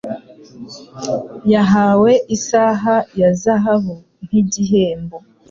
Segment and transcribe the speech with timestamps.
[1.53, 5.17] Yahawe isaha ya zahabu nkigihembo.